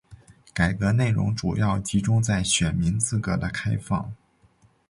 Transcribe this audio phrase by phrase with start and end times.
[0.51, 4.11] 改革内容主要集中在选民资格的开放。